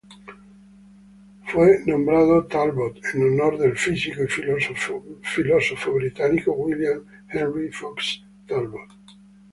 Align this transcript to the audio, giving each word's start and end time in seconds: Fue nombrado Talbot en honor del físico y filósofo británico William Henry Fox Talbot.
Fue 1.45 1.83
nombrado 1.85 2.47
Talbot 2.47 2.95
en 3.13 3.21
honor 3.39 3.59
del 3.59 3.77
físico 3.77 4.23
y 4.23 4.27
filósofo 5.21 5.91
británico 5.93 6.53
William 6.53 7.05
Henry 7.27 7.71
Fox 7.71 8.23
Talbot. 8.47 8.89